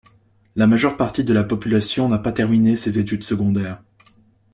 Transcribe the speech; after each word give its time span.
La 0.55 0.65
majeure 0.65 0.97
partie 0.97 1.23
de 1.23 1.31
la 1.31 1.43
population 1.43 2.09
n’a 2.09 2.17
pas 2.17 2.31
terminé 2.31 2.75
ses 2.75 2.97
études 2.97 3.23
secondaires. 3.23 3.83